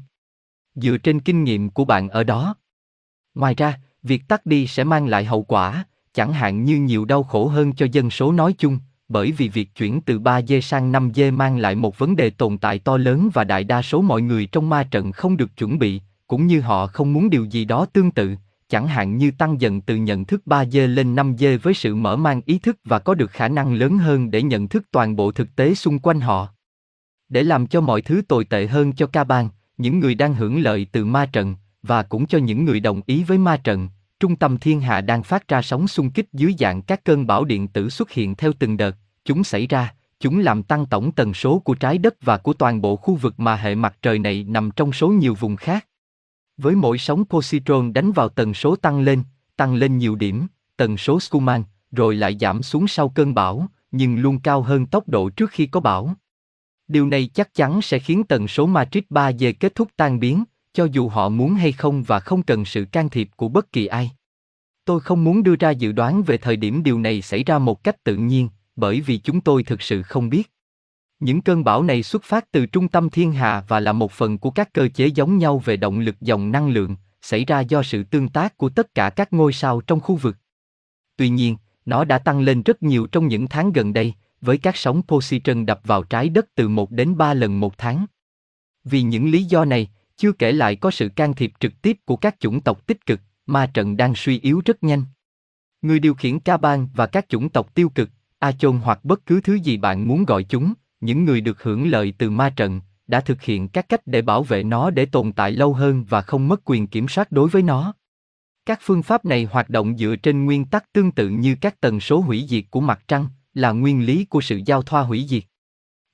Dựa 0.75 0.97
trên 0.97 1.19
kinh 1.19 1.43
nghiệm 1.43 1.69
của 1.69 1.85
bạn 1.85 2.09
ở 2.09 2.23
đó. 2.23 2.55
Ngoài 3.35 3.55
ra, 3.55 3.79
việc 4.03 4.27
tắt 4.27 4.45
đi 4.45 4.67
sẽ 4.67 4.83
mang 4.83 5.07
lại 5.07 5.25
hậu 5.25 5.43
quả, 5.43 5.85
chẳng 6.13 6.33
hạn 6.33 6.63
như 6.63 6.77
nhiều 6.77 7.05
đau 7.05 7.23
khổ 7.23 7.47
hơn 7.47 7.73
cho 7.73 7.87
dân 7.91 8.09
số 8.09 8.31
nói 8.31 8.53
chung, 8.57 8.79
bởi 9.07 9.31
vì 9.31 9.49
việc 9.49 9.75
chuyển 9.75 10.01
từ 10.01 10.19
3G 10.19 10.61
sang 10.61 10.91
5G 10.91 11.33
mang 11.33 11.57
lại 11.57 11.75
một 11.75 11.97
vấn 11.97 12.15
đề 12.15 12.29
tồn 12.29 12.57
tại 12.57 12.79
to 12.79 12.97
lớn 12.97 13.29
và 13.33 13.43
đại 13.43 13.63
đa 13.63 13.81
số 13.81 14.01
mọi 14.01 14.21
người 14.21 14.45
trong 14.45 14.69
ma 14.69 14.83
trận 14.83 15.11
không 15.11 15.37
được 15.37 15.57
chuẩn 15.57 15.79
bị, 15.79 16.01
cũng 16.27 16.47
như 16.47 16.61
họ 16.61 16.87
không 16.87 17.13
muốn 17.13 17.29
điều 17.29 17.45
gì 17.45 17.65
đó 17.65 17.85
tương 17.93 18.11
tự, 18.11 18.35
chẳng 18.69 18.87
hạn 18.87 19.17
như 19.17 19.31
tăng 19.31 19.61
dần 19.61 19.81
từ 19.81 19.95
nhận 19.95 20.25
thức 20.25 20.41
3G 20.45 20.87
lên 20.87 21.15
5G 21.15 21.57
với 21.59 21.73
sự 21.73 21.95
mở 21.95 22.15
mang 22.15 22.41
ý 22.45 22.59
thức 22.59 22.77
và 22.83 22.99
có 22.99 23.13
được 23.13 23.31
khả 23.31 23.47
năng 23.47 23.73
lớn 23.73 23.97
hơn 23.97 24.31
để 24.31 24.43
nhận 24.43 24.67
thức 24.67 24.83
toàn 24.91 25.15
bộ 25.15 25.31
thực 25.31 25.55
tế 25.55 25.75
xung 25.75 25.99
quanh 25.99 26.21
họ. 26.21 26.47
Để 27.29 27.43
làm 27.43 27.67
cho 27.67 27.81
mọi 27.81 28.01
thứ 28.01 28.21
tồi 28.27 28.45
tệ 28.45 28.67
hơn 28.67 28.93
cho 28.93 29.07
ca 29.07 29.23
bang, 29.23 29.49
những 29.77 29.99
người 29.99 30.15
đang 30.15 30.35
hưởng 30.35 30.61
lợi 30.61 30.87
từ 30.91 31.05
ma 31.05 31.25
trận, 31.25 31.55
và 31.83 32.03
cũng 32.03 32.25
cho 32.25 32.37
những 32.37 32.65
người 32.65 32.79
đồng 32.79 33.01
ý 33.05 33.23
với 33.23 33.37
ma 33.37 33.57
trận, 33.57 33.89
trung 34.19 34.35
tâm 34.35 34.57
thiên 34.57 34.81
hạ 34.81 35.01
đang 35.01 35.23
phát 35.23 35.47
ra 35.47 35.61
sóng 35.61 35.87
xung 35.87 36.11
kích 36.11 36.27
dưới 36.33 36.55
dạng 36.59 36.81
các 36.81 37.03
cơn 37.03 37.27
bão 37.27 37.45
điện 37.45 37.67
tử 37.67 37.89
xuất 37.89 38.11
hiện 38.11 38.35
theo 38.35 38.53
từng 38.59 38.77
đợt, 38.77 38.95
chúng 39.25 39.43
xảy 39.43 39.67
ra, 39.67 39.93
chúng 40.19 40.39
làm 40.39 40.63
tăng 40.63 40.85
tổng 40.85 41.11
tần 41.11 41.33
số 41.33 41.59
của 41.59 41.75
trái 41.75 41.97
đất 41.97 42.15
và 42.21 42.37
của 42.37 42.53
toàn 42.53 42.81
bộ 42.81 42.95
khu 42.95 43.15
vực 43.15 43.39
mà 43.39 43.55
hệ 43.55 43.75
mặt 43.75 43.97
trời 44.01 44.19
này 44.19 44.43
nằm 44.43 44.71
trong 44.71 44.93
số 44.93 45.07
nhiều 45.07 45.33
vùng 45.33 45.55
khác. 45.55 45.87
Với 46.63 46.75
mỗi 46.75 46.97
sóng 46.97 47.25
positron 47.25 47.93
đánh 47.93 48.11
vào 48.11 48.29
tần 48.29 48.53
số 48.53 48.75
tăng 48.75 48.99
lên, 48.99 49.23
tăng 49.55 49.75
lên 49.75 49.97
nhiều 49.97 50.15
điểm, 50.15 50.47
tần 50.77 50.97
số 50.97 51.19
Schumann, 51.19 51.63
rồi 51.91 52.15
lại 52.15 52.37
giảm 52.39 52.63
xuống 52.63 52.87
sau 52.87 53.09
cơn 53.09 53.33
bão, 53.33 53.67
nhưng 53.91 54.19
luôn 54.19 54.39
cao 54.39 54.61
hơn 54.61 54.85
tốc 54.85 55.09
độ 55.09 55.29
trước 55.29 55.51
khi 55.51 55.65
có 55.65 55.79
bão. 55.79 56.15
Điều 56.87 57.07
này 57.07 57.29
chắc 57.33 57.53
chắn 57.53 57.81
sẽ 57.81 57.99
khiến 57.99 58.23
tần 58.23 58.47
số 58.47 58.65
matrix 58.65 59.03
3 59.09 59.31
về 59.39 59.53
kết 59.53 59.75
thúc 59.75 59.87
tan 59.95 60.19
biến, 60.19 60.43
cho 60.73 60.85
dù 60.85 61.09
họ 61.09 61.29
muốn 61.29 61.53
hay 61.53 61.71
không 61.71 62.03
và 62.03 62.19
không 62.19 62.43
cần 62.43 62.65
sự 62.65 62.85
can 62.91 63.09
thiệp 63.09 63.29
của 63.35 63.47
bất 63.47 63.71
kỳ 63.71 63.85
ai. 63.85 64.11
Tôi 64.85 64.99
không 64.99 65.23
muốn 65.23 65.43
đưa 65.43 65.55
ra 65.55 65.71
dự 65.71 65.91
đoán 65.91 66.23
về 66.23 66.37
thời 66.37 66.55
điểm 66.55 66.83
điều 66.83 66.99
này 66.99 67.21
xảy 67.21 67.43
ra 67.43 67.59
một 67.59 67.83
cách 67.83 68.03
tự 68.03 68.15
nhiên, 68.15 68.49
bởi 68.75 69.01
vì 69.01 69.17
chúng 69.17 69.41
tôi 69.41 69.63
thực 69.63 69.81
sự 69.81 70.01
không 70.01 70.29
biết. 70.29 70.52
Những 71.23 71.41
cơn 71.41 71.63
bão 71.63 71.83
này 71.83 72.03
xuất 72.03 72.23
phát 72.23 72.51
từ 72.51 72.65
trung 72.65 72.87
tâm 72.87 73.09
thiên 73.09 73.31
hà 73.31 73.63
và 73.67 73.79
là 73.79 73.93
một 73.93 74.11
phần 74.11 74.37
của 74.37 74.51
các 74.51 74.73
cơ 74.73 74.87
chế 74.87 75.07
giống 75.07 75.37
nhau 75.37 75.59
về 75.59 75.77
động 75.77 75.99
lực 75.99 76.21
dòng 76.21 76.51
năng 76.51 76.69
lượng, 76.69 76.95
xảy 77.21 77.45
ra 77.45 77.59
do 77.59 77.83
sự 77.83 78.03
tương 78.03 78.29
tác 78.29 78.57
của 78.57 78.69
tất 78.69 78.95
cả 78.95 79.09
các 79.09 79.33
ngôi 79.33 79.53
sao 79.53 79.81
trong 79.81 79.99
khu 79.99 80.15
vực. 80.15 80.37
Tuy 81.17 81.29
nhiên, 81.29 81.57
nó 81.85 82.03
đã 82.03 82.19
tăng 82.19 82.39
lên 82.39 82.63
rất 82.63 82.83
nhiều 82.83 83.07
trong 83.07 83.27
những 83.27 83.47
tháng 83.47 83.71
gần 83.71 83.93
đây, 83.93 84.13
với 84.41 84.57
các 84.57 84.77
sóng 84.77 85.01
positron 85.07 85.65
đập 85.65 85.81
vào 85.83 86.03
trái 86.03 86.29
đất 86.29 86.45
từ 86.55 86.67
1 86.67 86.91
đến 86.91 87.17
3 87.17 87.33
lần 87.33 87.59
một 87.59 87.77
tháng. 87.77 88.05
Vì 88.83 89.01
những 89.01 89.31
lý 89.31 89.43
do 89.43 89.65
này, 89.65 89.91
chưa 90.17 90.31
kể 90.31 90.51
lại 90.51 90.75
có 90.75 90.91
sự 90.91 91.09
can 91.09 91.33
thiệp 91.33 91.53
trực 91.59 91.81
tiếp 91.81 91.97
của 92.05 92.15
các 92.15 92.39
chủng 92.39 92.61
tộc 92.61 92.87
tích 92.87 93.05
cực, 93.05 93.19
ma 93.45 93.71
trận 93.73 93.97
đang 93.97 94.15
suy 94.15 94.39
yếu 94.39 94.61
rất 94.65 94.83
nhanh. 94.83 95.03
Người 95.81 95.99
điều 95.99 96.13
khiển 96.13 96.39
ca 96.39 96.57
bang 96.57 96.87
và 96.95 97.07
các 97.07 97.29
chủng 97.29 97.49
tộc 97.49 97.75
tiêu 97.75 97.89
cực, 97.89 98.09
A 98.39 98.51
Chôn 98.51 98.77
hoặc 98.77 99.05
bất 99.05 99.25
cứ 99.25 99.41
thứ 99.41 99.53
gì 99.53 99.77
bạn 99.77 100.07
muốn 100.07 100.25
gọi 100.25 100.43
chúng, 100.43 100.73
những 101.03 101.25
người 101.25 101.41
được 101.41 101.63
hưởng 101.63 101.87
lợi 101.87 102.13
từ 102.17 102.29
ma 102.29 102.49
trận, 102.49 102.81
đã 103.07 103.21
thực 103.21 103.41
hiện 103.41 103.67
các 103.67 103.89
cách 103.89 104.01
để 104.05 104.21
bảo 104.21 104.43
vệ 104.43 104.63
nó 104.63 104.89
để 104.89 105.05
tồn 105.05 105.31
tại 105.31 105.51
lâu 105.51 105.73
hơn 105.73 106.05
và 106.09 106.21
không 106.21 106.47
mất 106.47 106.61
quyền 106.65 106.87
kiểm 106.87 107.07
soát 107.07 107.31
đối 107.31 107.49
với 107.49 107.61
nó. 107.61 107.93
Các 108.65 108.79
phương 108.81 109.03
pháp 109.03 109.25
này 109.25 109.47
hoạt 109.51 109.69
động 109.69 109.97
dựa 109.97 110.15
trên 110.15 110.45
nguyên 110.45 110.65
tắc 110.65 110.93
tương 110.93 111.11
tự 111.11 111.29
như 111.29 111.55
các 111.61 111.81
tần 111.81 111.99
số 111.99 112.19
hủy 112.19 112.45
diệt 112.49 112.63
của 112.69 112.81
mặt 112.81 113.03
trăng, 113.07 113.27
là 113.53 113.71
nguyên 113.71 114.05
lý 114.05 114.25
của 114.25 114.41
sự 114.41 114.61
giao 114.65 114.81
thoa 114.81 115.01
hủy 115.01 115.25
diệt. 115.29 115.43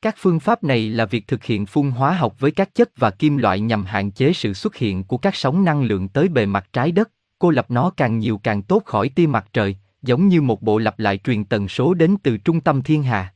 Các 0.01 0.15
phương 0.17 0.39
pháp 0.39 0.63
này 0.63 0.89
là 0.89 1.05
việc 1.05 1.27
thực 1.27 1.43
hiện 1.43 1.65
phun 1.65 1.91
hóa 1.91 2.13
học 2.13 2.36
với 2.39 2.51
các 2.51 2.75
chất 2.75 2.89
và 2.98 3.12
kim 3.12 3.38
loại 3.38 3.60
nhằm 3.60 3.86
hạn 3.86 4.12
chế 4.12 4.34
sự 4.34 4.53
xuất 4.53 4.75
hiện 4.75 5.03
của 5.03 5.17
các 5.17 5.36
sóng 5.36 5.65
năng 5.65 5.84
lượng 5.84 6.08
tới 6.08 6.27
bề 6.27 6.46
mặt 6.46 6.69
trái 6.74 6.91
đất, 6.91 7.12
cô 7.39 7.50
lập 7.50 7.72
nó 7.72 7.89
càng 7.89 8.19
nhiều 8.19 8.38
càng 8.38 8.62
tốt 8.62 8.84
khỏi 8.86 9.10
tia 9.10 9.27
mặt 9.27 9.48
trời, 9.53 9.77
giống 10.01 10.27
như 10.27 10.41
một 10.41 10.62
bộ 10.62 10.77
lặp 10.77 11.00
lại 11.00 11.17
truyền 11.17 11.46
tần 11.46 11.67
số 11.67 11.93
đến 11.93 12.15
từ 12.24 12.38
trung 12.38 12.62
tâm 12.62 12.81
thiên 12.81 13.03
hà. 13.03 13.34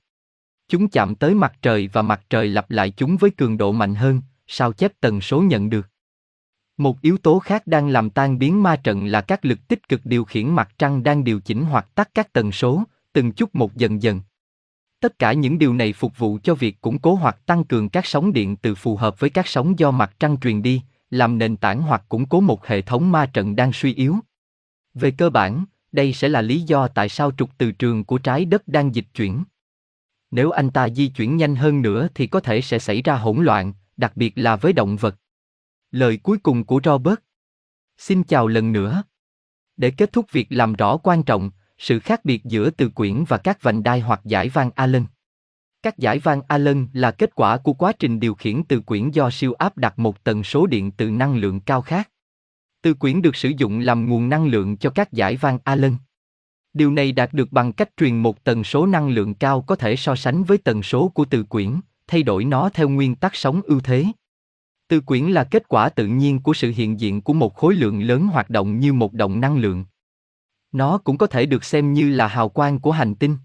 Chúng 0.67 0.89
chạm 0.89 1.15
tới 1.15 1.35
mặt 1.35 1.53
trời 1.61 1.89
và 1.93 2.01
mặt 2.01 2.21
trời 2.29 2.47
lặp 2.47 2.71
lại 2.71 2.91
chúng 2.91 3.17
với 3.17 3.31
cường 3.31 3.57
độ 3.57 3.71
mạnh 3.71 3.95
hơn, 3.95 4.21
sao 4.47 4.73
chép 4.73 4.91
tần 4.99 5.21
số 5.21 5.41
nhận 5.41 5.69
được. 5.69 5.89
Một 6.77 7.01
yếu 7.01 7.17
tố 7.17 7.39
khác 7.39 7.67
đang 7.67 7.89
làm 7.89 8.09
tan 8.09 8.39
biến 8.39 8.63
ma 8.63 8.75
trận 8.75 9.05
là 9.05 9.21
các 9.21 9.45
lực 9.45 9.67
tích 9.67 9.89
cực 9.89 10.01
điều 10.03 10.25
khiển 10.25 10.49
mặt 10.49 10.69
trăng 10.77 11.03
đang 11.03 11.23
điều 11.23 11.39
chỉnh 11.39 11.63
hoặc 11.63 11.95
tắt 11.95 12.09
các 12.13 12.33
tần 12.33 12.51
số, 12.51 12.83
từng 13.13 13.31
chút 13.31 13.55
một 13.55 13.75
dần 13.75 14.01
dần. 14.01 14.21
Tất 14.99 15.19
cả 15.19 15.33
những 15.33 15.57
điều 15.59 15.73
này 15.73 15.93
phục 15.93 16.17
vụ 16.17 16.39
cho 16.43 16.55
việc 16.55 16.81
củng 16.81 16.99
cố 16.99 17.15
hoặc 17.15 17.45
tăng 17.45 17.63
cường 17.63 17.89
các 17.89 18.05
sóng 18.05 18.33
điện 18.33 18.55
từ 18.55 18.75
phù 18.75 18.95
hợp 18.95 19.19
với 19.19 19.29
các 19.29 19.47
sóng 19.47 19.79
do 19.79 19.91
mặt 19.91 20.15
trăng 20.19 20.37
truyền 20.39 20.61
đi, 20.61 20.81
làm 21.09 21.37
nền 21.37 21.57
tảng 21.57 21.81
hoặc 21.81 22.03
củng 22.09 22.25
cố 22.25 22.41
một 22.41 22.67
hệ 22.67 22.81
thống 22.81 23.11
ma 23.11 23.25
trận 23.25 23.55
đang 23.55 23.73
suy 23.73 23.93
yếu. 23.93 24.15
Về 24.93 25.11
cơ 25.11 25.29
bản, 25.29 25.65
đây 25.91 26.13
sẽ 26.13 26.29
là 26.29 26.41
lý 26.41 26.61
do 26.61 26.87
tại 26.87 27.09
sao 27.09 27.31
trục 27.37 27.49
từ 27.57 27.71
trường 27.71 28.03
của 28.03 28.17
trái 28.17 28.45
đất 28.45 28.67
đang 28.67 28.95
dịch 28.95 29.07
chuyển. 29.13 29.43
Nếu 30.35 30.51
anh 30.51 30.69
ta 30.69 30.89
di 30.89 31.07
chuyển 31.07 31.37
nhanh 31.37 31.55
hơn 31.55 31.81
nữa 31.81 32.07
thì 32.15 32.27
có 32.27 32.39
thể 32.39 32.61
sẽ 32.61 32.79
xảy 32.79 33.01
ra 33.01 33.15
hỗn 33.15 33.43
loạn, 33.43 33.73
đặc 33.97 34.11
biệt 34.15 34.33
là 34.35 34.55
với 34.55 34.73
động 34.73 34.95
vật. 34.95 35.15
Lời 35.91 36.19
cuối 36.23 36.37
cùng 36.37 36.63
của 36.63 36.81
Robert. 36.83 37.19
Xin 37.97 38.23
chào 38.23 38.47
lần 38.47 38.71
nữa. 38.71 39.03
Để 39.77 39.91
kết 39.91 40.13
thúc 40.13 40.31
việc 40.31 40.47
làm 40.49 40.73
rõ 40.73 40.97
quan 40.97 41.23
trọng, 41.23 41.51
sự 41.77 41.99
khác 41.99 42.25
biệt 42.25 42.43
giữa 42.43 42.69
từ 42.69 42.89
quyển 42.89 43.23
và 43.23 43.37
các 43.37 43.63
vành 43.63 43.83
đai 43.83 43.99
hoặc 43.99 44.21
giải 44.23 44.49
van 44.49 44.69
Allen. 44.75 45.05
Các 45.83 45.97
giải 45.97 46.19
van 46.19 46.41
Allen 46.47 46.87
là 46.93 47.11
kết 47.11 47.35
quả 47.35 47.57
của 47.57 47.73
quá 47.73 47.91
trình 47.99 48.19
điều 48.19 48.35
khiển 48.35 48.63
từ 48.63 48.79
quyển 48.79 49.11
do 49.11 49.29
siêu 49.29 49.53
áp 49.53 49.77
đặt 49.77 49.99
một 49.99 50.23
tần 50.23 50.43
số 50.43 50.65
điện 50.65 50.91
từ 50.91 51.11
năng 51.11 51.35
lượng 51.35 51.59
cao 51.59 51.81
khác. 51.81 52.09
Từ 52.81 52.93
quyển 52.93 53.21
được 53.21 53.35
sử 53.35 53.51
dụng 53.57 53.79
làm 53.79 54.09
nguồn 54.09 54.29
năng 54.29 54.45
lượng 54.45 54.77
cho 54.77 54.89
các 54.89 55.11
giải 55.11 55.35
van 55.35 55.57
Allen. 55.63 55.95
Điều 56.73 56.91
này 56.91 57.11
đạt 57.11 57.33
được 57.33 57.51
bằng 57.51 57.73
cách 57.73 57.89
truyền 57.97 58.17
một 58.17 58.43
tần 58.43 58.63
số 58.63 58.85
năng 58.85 59.09
lượng 59.09 59.33
cao 59.33 59.61
có 59.61 59.75
thể 59.75 59.95
so 59.95 60.15
sánh 60.15 60.43
với 60.43 60.57
tần 60.57 60.83
số 60.83 61.07
của 61.07 61.25
từ 61.25 61.43
quyển, 61.43 61.79
thay 62.07 62.23
đổi 62.23 62.45
nó 62.45 62.69
theo 62.69 62.89
nguyên 62.89 63.15
tắc 63.15 63.35
sóng 63.35 63.61
ưu 63.61 63.79
thế. 63.79 64.05
Từ 64.87 65.01
quyển 65.01 65.25
là 65.25 65.43
kết 65.43 65.67
quả 65.67 65.89
tự 65.89 66.07
nhiên 66.07 66.39
của 66.39 66.53
sự 66.53 66.73
hiện 66.75 66.99
diện 66.99 67.21
của 67.21 67.33
một 67.33 67.55
khối 67.55 67.75
lượng 67.75 68.01
lớn 68.01 68.27
hoạt 68.27 68.49
động 68.49 68.79
như 68.79 68.93
một 68.93 69.13
động 69.13 69.41
năng 69.41 69.57
lượng. 69.57 69.85
Nó 70.71 70.97
cũng 70.97 71.17
có 71.17 71.27
thể 71.27 71.45
được 71.45 71.63
xem 71.63 71.93
như 71.93 72.09
là 72.09 72.27
hào 72.27 72.49
quang 72.49 72.79
của 72.79 72.91
hành 72.91 73.15
tinh. 73.15 73.37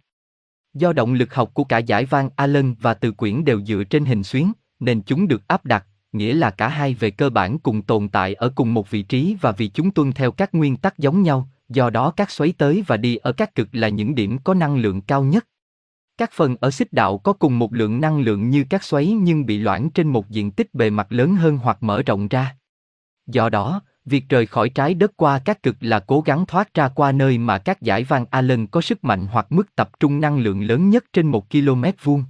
Do 0.75 0.93
động 0.93 1.15
lực 1.15 1.35
học 1.35 1.51
của 1.55 1.65
cả 1.65 1.79
giải 1.79 2.05
van 2.05 2.31
Allen 2.37 2.75
và 2.81 2.95
từ 2.95 3.13
quyển 3.13 3.45
đều 3.45 3.65
dựa 3.65 3.85
trên 3.85 4.05
hình 4.05 4.23
xuyến, 4.23 4.53
nên 4.81 5.03
chúng 5.03 5.29
được 5.29 5.49
áp 5.49 5.65
đặt, 5.65 5.87
nghĩa 6.13 6.35
là 6.35 6.51
cả 6.51 6.69
hai 6.69 6.95
về 6.95 7.11
cơ 7.11 7.31
bản 7.31 7.59
cùng 7.59 7.83
tồn 7.83 8.09
tại 8.09 8.35
ở 8.35 8.53
cùng 8.55 8.75
một 8.75 8.91
vị 8.91 9.03
trí 9.03 9.37
và 9.41 9.53
vì 9.53 9.69
chúng 9.69 9.91
tuân 9.91 10.13
theo 10.13 10.33
các 10.33 10.55
nguyên 10.55 10.77
tắc 10.77 10.99
giống 10.99 11.23
nhau, 11.23 11.49
do 11.69 11.91
đó 11.91 12.11
các 12.11 12.31
xoáy 12.31 12.53
tới 12.59 12.85
và 12.87 12.97
đi 12.97 13.17
ở 13.17 13.33
các 13.33 13.55
cực 13.55 13.69
là 13.73 13.89
những 13.89 14.15
điểm 14.15 14.39
có 14.45 14.55
năng 14.55 14.77
lượng 14.77 15.01
cao 15.01 15.23
nhất. 15.23 15.47
Các 16.19 16.31
phần 16.33 16.57
ở 16.61 16.71
xích 16.71 16.93
đạo 16.93 17.19
có 17.19 17.33
cùng 17.33 17.59
một 17.59 17.75
lượng 17.75 18.01
năng 18.01 18.21
lượng 18.21 18.51
như 18.51 18.65
các 18.71 18.85
xoáy 18.85 19.07
nhưng 19.13 19.47
bị 19.47 19.59
loãng 19.59 19.91
trên 19.91 20.09
một 20.09 20.29
diện 20.31 20.51
tích 20.51 20.75
bề 20.75 20.91
mặt 20.91 21.07
lớn 21.11 21.35
hơn 21.35 21.57
hoặc 21.57 21.83
mở 21.83 22.03
rộng 22.03 22.29
ra. 22.29 22.57
Do 23.27 23.49
đó, 23.49 23.83
việc 24.05 24.29
rời 24.29 24.47
khỏi 24.47 24.69
trái 24.69 24.95
đất 24.95 25.17
qua 25.17 25.39
các 25.39 25.63
cực 25.63 25.77
là 25.81 26.01
cố 26.01 26.21
gắng 26.21 26.47
thoát 26.47 26.75
ra 26.75 26.89
qua 26.89 27.13
nơi 27.13 27.39
mà 27.39 27.59
các 27.59 27.83
giải 27.83 28.05
van 28.05 28.25
Allen 28.31 28.67
có 28.67 28.81
sức 28.81 29.05
mạnh 29.05 29.27
hoặc 29.27 29.47
mức 29.53 29.75
tập 29.75 29.91
trung 30.01 30.21
năng 30.21 30.39
lượng 30.39 30.63
lớn 30.63 30.91
nhất 30.91 31.05
trên 31.13 31.27
một 31.27 31.51
km 31.51 31.85
vuông. 32.03 32.25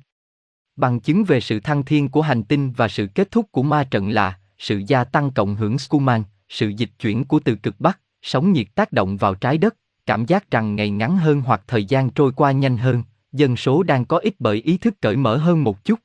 Bằng 0.77 1.01
chứng 1.01 1.25
về 1.25 1.41
sự 1.41 1.61
thăng 1.61 1.85
thiên 1.85 2.09
của 2.09 2.23
hành 2.23 2.43
tinh 2.43 2.73
và 2.77 2.89
sự 2.89 3.07
kết 3.15 3.31
thúc 3.31 3.53
của 3.53 3.63
ma 3.63 3.85
trận 3.85 4.11
là 4.11 4.39
sự 4.59 4.83
gia 4.87 5.05
tăng 5.05 5.31
cộng 5.31 5.55
hưởng 5.55 5.79
Schumann, 5.79 6.23
sự 6.49 6.69
dịch 6.69 6.91
chuyển 6.99 7.25
của 7.25 7.41
từ 7.41 7.55
cực 7.55 7.81
Bắc, 7.81 8.01
sóng 8.29 8.53
nhiệt 8.53 8.67
tác 8.75 8.93
động 8.93 9.17
vào 9.17 9.35
trái 9.35 9.59
đất, 9.59 9.77
cảm 10.07 10.27
giác 10.27 10.51
rằng 10.51 10.77
ngày 10.77 10.91
ngắn 10.91 11.17
hơn 11.17 11.41
hoặc 11.41 11.63
thời 11.67 11.85
gian 11.85 12.11
trôi 12.11 12.33
qua 12.33 12.53
nhanh 12.53 12.77
hơn, 12.77 13.03
dân 13.33 13.57
số 13.57 13.83
đang 13.83 14.05
có 14.05 14.19
ít 14.19 14.35
bởi 14.39 14.57
ý 14.57 14.79
thức 14.79 14.95
cởi 15.01 15.17
mở 15.17 15.37
hơn 15.37 15.65
một 15.65 15.85
chút. 15.85 15.99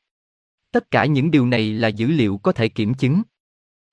Tất 0.71 0.91
cả 0.91 1.05
những 1.05 1.31
điều 1.31 1.47
này 1.47 1.73
là 1.73 1.87
dữ 1.87 2.07
liệu 2.07 2.37
có 2.37 2.51
thể 2.51 2.69
kiểm 2.69 2.93
chứng. 2.93 3.21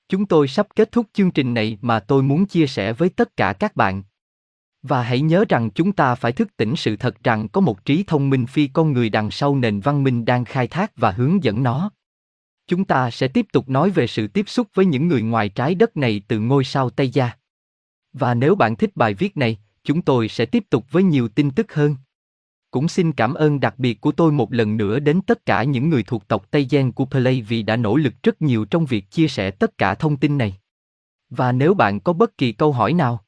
Chúng 0.08 0.26
tôi 0.26 0.48
sắp 0.48 0.66
kết 0.76 0.92
thúc 0.92 1.06
chương 1.12 1.30
trình 1.30 1.54
này 1.54 1.78
mà 1.82 2.00
tôi 2.00 2.22
muốn 2.22 2.46
chia 2.46 2.66
sẻ 2.66 2.92
với 2.92 3.08
tất 3.08 3.36
cả 3.36 3.52
các 3.52 3.76
bạn. 3.76 4.02
Và 4.82 5.02
hãy 5.02 5.20
nhớ 5.20 5.44
rằng 5.48 5.70
chúng 5.70 5.92
ta 5.92 6.14
phải 6.14 6.32
thức 6.32 6.56
tỉnh 6.56 6.76
sự 6.76 6.96
thật 6.96 7.24
rằng 7.24 7.48
có 7.48 7.60
một 7.60 7.84
trí 7.84 8.04
thông 8.06 8.30
minh 8.30 8.46
phi 8.46 8.66
con 8.66 8.92
người 8.92 9.08
đằng 9.08 9.30
sau 9.30 9.56
nền 9.56 9.80
văn 9.80 10.02
minh 10.02 10.24
đang 10.24 10.44
khai 10.44 10.66
thác 10.66 10.96
và 10.96 11.10
hướng 11.10 11.44
dẫn 11.44 11.62
nó. 11.62 11.90
Chúng 12.66 12.84
ta 12.84 13.10
sẽ 13.10 13.28
tiếp 13.28 13.46
tục 13.52 13.68
nói 13.68 13.90
về 13.90 14.06
sự 14.06 14.26
tiếp 14.26 14.48
xúc 14.48 14.68
với 14.74 14.86
những 14.86 15.08
người 15.08 15.22
ngoài 15.22 15.48
trái 15.48 15.74
đất 15.74 15.96
này 15.96 16.22
từ 16.28 16.38
ngôi 16.38 16.64
sao 16.64 16.90
Tây 16.90 17.08
Gia. 17.08 17.39
Và 18.12 18.34
nếu 18.34 18.54
bạn 18.54 18.76
thích 18.76 18.90
bài 18.94 19.14
viết 19.14 19.36
này, 19.36 19.58
chúng 19.84 20.02
tôi 20.02 20.28
sẽ 20.28 20.46
tiếp 20.46 20.64
tục 20.70 20.84
với 20.90 21.02
nhiều 21.02 21.28
tin 21.28 21.50
tức 21.50 21.74
hơn. 21.74 21.96
Cũng 22.70 22.88
xin 22.88 23.12
cảm 23.12 23.34
ơn 23.34 23.60
đặc 23.60 23.78
biệt 23.78 24.00
của 24.00 24.12
tôi 24.12 24.32
một 24.32 24.52
lần 24.52 24.76
nữa 24.76 24.98
đến 24.98 25.20
tất 25.26 25.46
cả 25.46 25.62
những 25.62 25.88
người 25.90 26.02
thuộc 26.02 26.28
tộc 26.28 26.50
Tây 26.50 26.66
Gen 26.70 26.92
của 26.92 27.04
Play 27.04 27.42
vì 27.42 27.62
đã 27.62 27.76
nỗ 27.76 27.96
lực 27.96 28.14
rất 28.22 28.42
nhiều 28.42 28.64
trong 28.64 28.84
việc 28.86 29.10
chia 29.10 29.28
sẻ 29.28 29.50
tất 29.50 29.78
cả 29.78 29.94
thông 29.94 30.16
tin 30.16 30.38
này. 30.38 30.54
Và 31.30 31.52
nếu 31.52 31.74
bạn 31.74 32.00
có 32.00 32.12
bất 32.12 32.38
kỳ 32.38 32.52
câu 32.52 32.72
hỏi 32.72 32.92
nào, 32.92 33.24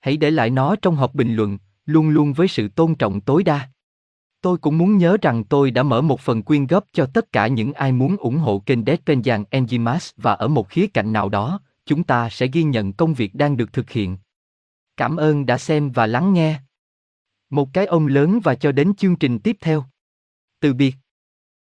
hãy 0.00 0.16
để 0.16 0.30
lại 0.30 0.50
nó 0.50 0.76
trong 0.76 0.96
hộp 0.96 1.14
bình 1.14 1.34
luận, 1.34 1.58
luôn 1.86 2.08
luôn 2.08 2.32
với 2.32 2.48
sự 2.48 2.68
tôn 2.68 2.94
trọng 2.94 3.20
tối 3.20 3.42
đa. 3.42 3.68
Tôi 4.40 4.58
cũng 4.58 4.78
muốn 4.78 4.98
nhớ 4.98 5.16
rằng 5.22 5.44
tôi 5.44 5.70
đã 5.70 5.82
mở 5.82 6.02
một 6.02 6.20
phần 6.20 6.42
quyên 6.42 6.66
góp 6.66 6.84
cho 6.92 7.06
tất 7.06 7.32
cả 7.32 7.46
những 7.46 7.72
ai 7.72 7.92
muốn 7.92 8.16
ủng 8.16 8.36
hộ 8.36 8.62
kênh 8.66 8.82
Deadpenjan 8.84 9.44
Enzymas 9.50 10.12
và 10.16 10.32
ở 10.32 10.48
một 10.48 10.68
khía 10.68 10.86
cạnh 10.86 11.12
nào 11.12 11.28
đó, 11.28 11.60
chúng 11.88 12.04
ta 12.04 12.28
sẽ 12.30 12.46
ghi 12.46 12.62
nhận 12.62 12.92
công 12.92 13.14
việc 13.14 13.34
đang 13.34 13.56
được 13.56 13.72
thực 13.72 13.90
hiện. 13.90 14.18
Cảm 14.96 15.16
ơn 15.16 15.46
đã 15.46 15.58
xem 15.58 15.90
và 15.90 16.06
lắng 16.06 16.32
nghe. 16.32 16.60
Một 17.50 17.68
cái 17.72 17.86
ôm 17.86 18.06
lớn 18.06 18.40
và 18.44 18.54
cho 18.54 18.72
đến 18.72 18.94
chương 18.94 19.16
trình 19.16 19.38
tiếp 19.38 19.56
theo. 19.60 19.84
Từ 20.60 20.74
biệt. 20.74 20.94